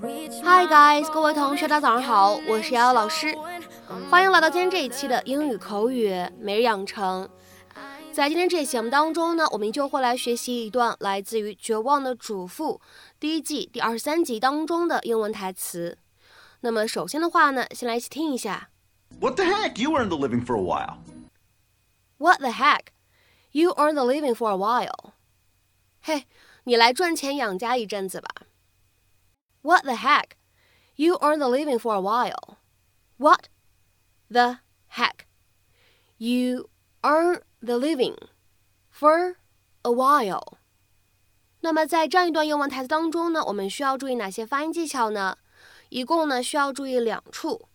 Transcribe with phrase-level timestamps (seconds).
[0.00, 3.36] Hi guys，各位同学，大家早上好，我是瑶瑶老师，
[4.08, 7.28] 欢迎来到今天这一期的英语口语每日养成。
[8.12, 12.80] 在今天这期节目当中呢，我们依旧会来学习一段来自于《绝望的主妇》
[13.18, 15.98] 第一季第二十三集当中的英文台词。
[16.60, 18.70] 那么首先的话呢，先来一起听一下。
[19.18, 19.80] What the heck?
[19.80, 20.98] You earned the living for a while.
[22.18, 22.92] What the heck?
[23.50, 25.12] You earned the living for a while.
[26.00, 26.26] 嘿，
[26.62, 28.28] 你来赚钱养家一阵子吧。
[29.67, 30.31] What the heck?
[30.95, 32.57] You earn the living for a while.
[33.17, 33.47] What
[34.29, 34.59] the
[34.89, 35.25] heck?
[36.17, 36.69] You
[37.01, 38.15] earn the living
[38.91, 39.35] for
[39.83, 40.57] a while.
[41.61, 45.37] 那么在这样一段英文台词当中呢，我们需要注意哪些发音技巧呢？
[45.89, 47.69] 一共呢需要注意两处。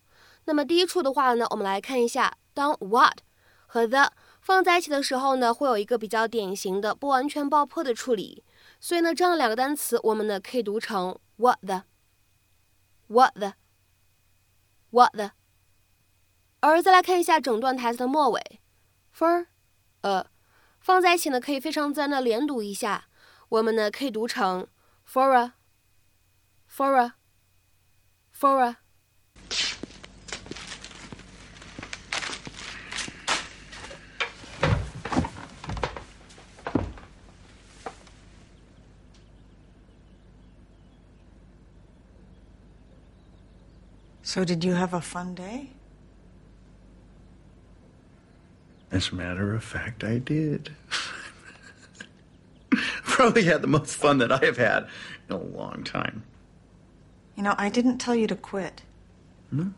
[0.45, 3.19] 那么第一处的话呢，我们来看一下，当 what
[3.67, 8.45] 和 the 放在一起的时候呢，会有一个比较典型的不完全爆破的处理。
[8.84, 15.32] 所以呢，这样两个单词我们呢可以读成 what the，what the，what the。
[16.60, 18.60] 而再来看一下整段台词的末尾
[19.16, 19.48] ，for，
[20.02, 20.30] 呃，
[20.82, 23.06] 放在一起呢可以非常自然的连读一下，
[23.48, 24.68] 我们呢可以读成
[25.08, 26.94] for a，for
[28.34, 28.83] a，for a。
[44.24, 45.72] So, did you have a fun day?
[48.90, 50.72] As a matter of fact, I did.
[53.04, 54.88] Probably had the most fun that I have had
[55.28, 56.24] in a long time.
[57.36, 58.84] You know, I didn't tell you to quit.
[59.52, 59.74] No.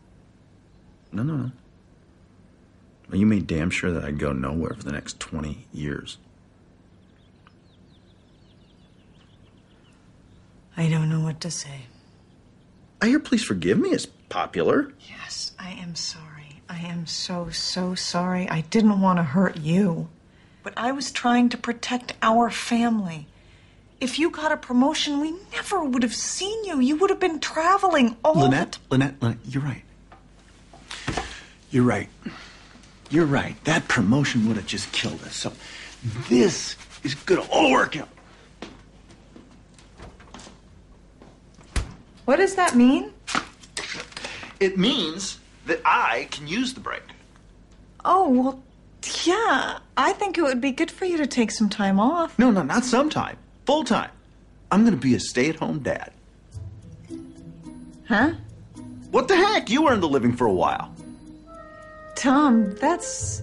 [1.12, 1.50] No, no, no.
[3.08, 6.18] Well, you made damn sure that I'd go nowhere for the next 20 years.
[10.76, 11.86] I don't know what to say.
[13.00, 14.92] I hear please forgive me is popular.
[15.08, 16.62] Yes, I am sorry.
[16.68, 18.48] I am so, so sorry.
[18.48, 20.08] I didn't want to hurt you.
[20.62, 23.26] But I was trying to protect our family.
[24.00, 26.80] If you got a promotion, we never would have seen you.
[26.80, 29.82] You would have been traveling all Lynette, Lynette, Lynette, you're right.
[31.70, 32.08] You're right.
[33.10, 33.62] You're right.
[33.64, 35.36] That promotion would have just killed us.
[35.36, 35.52] So
[36.28, 38.08] this is going to all work out.
[42.26, 43.12] What does that mean?
[44.60, 47.02] It means that I can use the break.
[48.04, 48.62] Oh, well,
[49.24, 49.78] yeah.
[49.96, 52.38] I think it would be good for you to take some time off.
[52.38, 53.38] No, no, not sometime.
[53.64, 54.10] Full time.
[54.70, 56.12] I'm going to be a stay at home dad.
[58.08, 58.32] Huh?
[59.12, 59.70] What the heck?
[59.70, 60.92] You earned the living for a while.
[62.16, 63.42] Tom, that's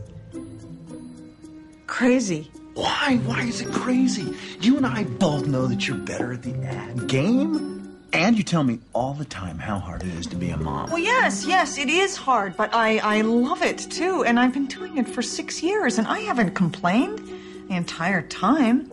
[1.88, 2.52] crazy.
[2.74, 3.20] Why?
[3.26, 4.36] Why is it crazy?
[4.60, 7.73] You and I both know that you're better at the ad game.
[8.14, 10.92] And you tell me all the time how hard it is to be a mom.
[10.92, 14.24] Well, yes, yes, it is hard, but I, I love it too.
[14.24, 17.28] And I've been doing it for six years, and I haven't complained
[17.68, 18.86] the entire time.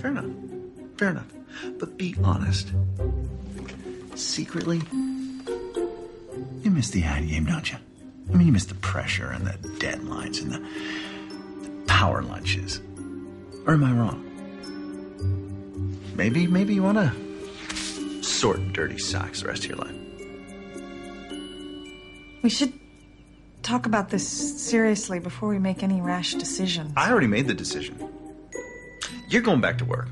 [0.00, 0.24] Fair enough.
[0.96, 1.26] Fair enough.
[1.78, 2.72] But be honest.
[4.14, 4.80] Secretly,
[6.62, 7.76] you miss the ad game, don't you?
[8.32, 12.80] I mean, you miss the pressure and the deadlines and the, the power lunches.
[13.66, 14.22] Or am I wrong?
[16.16, 17.25] Maybe, maybe you want to
[18.35, 19.95] sort dirty socks the rest of your life.
[22.43, 22.73] We should
[23.61, 26.91] talk about this seriously before we make any rash decisions.
[26.97, 27.95] I already made the decision.
[29.29, 30.07] You're going back to work.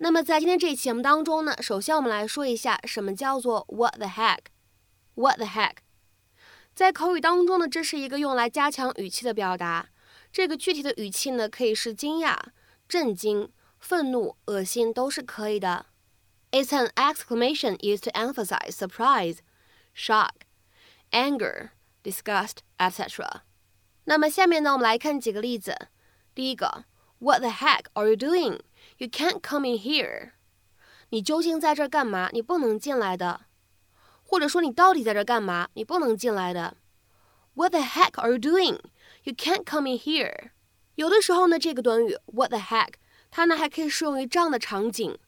[0.00, 4.38] 那么在今天这一期节目当中呢，首先我们来说一下什么叫做 What the heck?
[5.14, 5.82] What the heck?
[6.74, 9.88] 在口语当中呢，这是一个用来加强语气的表达。
[10.30, 12.36] 这个具体的语气呢，可以是惊讶、
[12.88, 15.86] 震惊、愤怒、恶心，都是可以的。
[16.50, 19.38] It's an exclamation used to emphasize surprise,
[19.94, 20.30] shock,
[21.10, 21.70] anger,
[22.02, 23.42] disgust, etc.
[24.04, 25.88] 那么下面呢，我们来看几个例子。
[26.34, 26.84] 第一个，
[27.18, 28.60] What the heck are you doing?
[28.98, 30.30] You can't come in here.
[31.10, 32.30] 你究竟在这儿干嘛？
[32.32, 33.42] 你不能进来的。
[34.32, 35.68] 或者说你到底在这干嘛？
[35.74, 36.76] 你不能进来的。
[37.54, 38.78] What the heck are you doing?
[39.24, 40.50] You can't come in here.
[40.94, 42.94] 有的时候呢，这个短语 What the heck，
[43.30, 45.18] 它呢还可以适用于这样的场景。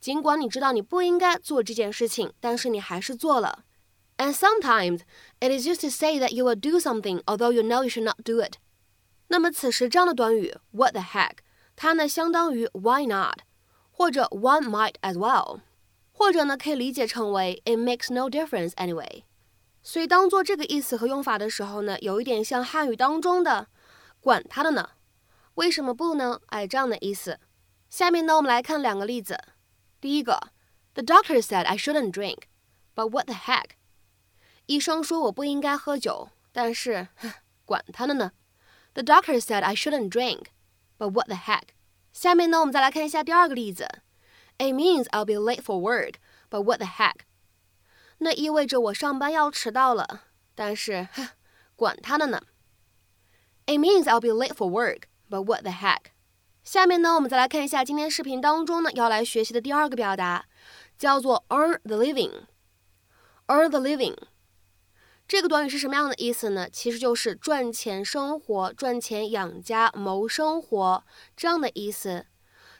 [0.00, 3.64] 尽管你知道你不应该做这件事情，但是你还是做了。
[4.16, 5.00] And sometimes
[5.40, 8.04] it is used to say that you will do something although you know you should
[8.04, 8.58] not do it.
[9.28, 11.38] 那么此时这样的短语 What the heck，
[11.74, 13.40] 它呢相当于 Why not，
[13.90, 15.60] 或者 One might as well。
[16.19, 19.23] 或者呢，可以理解成为 It makes no difference anyway。
[19.81, 23.69] 所以当做这个意思和用法的时候呢，有一点像汉语当中的
[24.19, 24.89] “管他的呢”，
[25.55, 26.41] 为什么不呢？
[26.47, 27.39] 哎，这样的意思。
[27.89, 29.39] 下面呢，我们来看两个例子。
[30.01, 30.51] 第一个
[30.93, 32.39] ，The doctor said I shouldn't drink,
[32.93, 33.69] but what the heck？
[34.65, 37.07] 医生说我不应该喝酒，但是
[37.63, 38.33] 管他的呢。
[38.93, 40.47] The doctor said I shouldn't drink,
[40.97, 41.69] but what the heck？
[42.11, 43.87] 下面呢，我们再来看一下第二个例子。
[44.59, 46.15] It means I'll be late for work,
[46.49, 47.21] but what the heck？
[48.17, 50.23] 那意味着我上班要迟到了，
[50.53, 51.07] 但是
[51.77, 52.41] 管他的呢。
[53.65, 56.11] It means I'll be late for work, but what the heck？
[56.65, 60.45] 下面呢，我们再来看一下今天视频当中呢要来学习的第二个表达，
[60.97, 62.43] 叫做 earn the living。
[63.47, 64.17] earn the living
[65.25, 66.69] 这个短语是什么样的意思呢？
[66.69, 71.03] 其实就是赚钱生活、赚钱养家、谋生活
[71.37, 72.25] 这样的意思。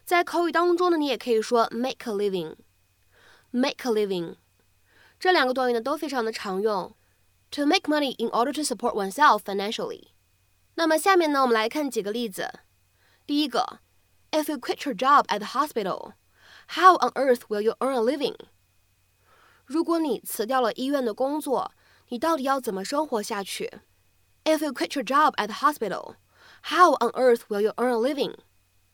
[0.09, 4.37] 在口语当中呢，你也可以说 make a living，make a living。
[5.19, 6.95] 这两个短语呢都非常的常用，
[7.51, 10.09] to make money in order to support oneself financially。
[10.75, 12.61] 那么下面呢，我们来看几个例子。
[13.27, 13.79] 第一个，
[14.33, 16.13] If you quit your job at the hospital,
[16.69, 18.37] how on earth will you earn a living？
[19.65, 21.73] 如果你辞掉了医院的工作，
[22.09, 23.81] 你到底要怎么生活下去？
[24.45, 26.17] If you quit your job at the hospital,
[26.65, 28.35] how on earth will you earn a living？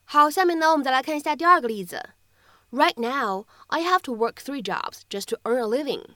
[0.04, 2.10] 好，下面呢，我们再来看一下第二个例子。
[2.70, 6.14] Right now, I have to work three jobs just to earn a living.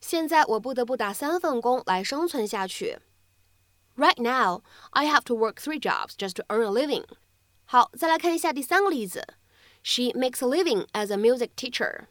[0.00, 2.98] 现在我不得不打三份工来生存下去。
[3.96, 7.04] Right now, I have to work three jobs just to earn a living.
[7.66, 9.26] 好，再来看一下第三个例子。
[9.82, 12.06] She makes a living as a music teacher.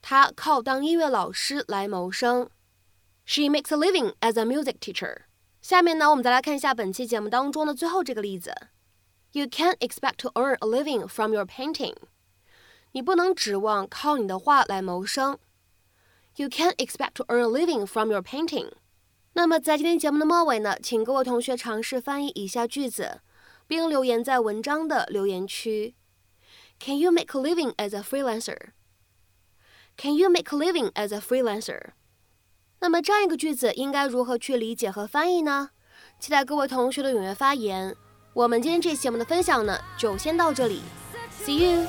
[0.00, 2.50] 她靠当音乐老师来谋生。
[3.24, 5.22] She makes a living as a music teacher.
[5.60, 8.54] 下面呢，我们再来看一下本期节目当中的最后这个例子。
[9.32, 11.94] You can't expect to earn a living from your painting.
[12.92, 15.38] 你不能指望靠你的画来谋生。
[16.36, 18.72] You can't expect to earn a living from your painting.
[19.34, 23.20] 那么在今天节目的末尾呢，请各位同学尝试翻译以下句子，
[23.66, 25.94] 并留言在文章的留言区。
[26.80, 28.70] Can you make a living as a freelancer?
[29.96, 31.90] Can you make a living as a freelancer?
[32.80, 35.70] 那么这样一个句子应该如何去理解和翻译呢？
[36.18, 37.96] 期待各位同学的踊跃发言。
[38.33, 40.81] 我们今天这期节目的分享呢，就先到这里
[41.45, 41.85] ，See you。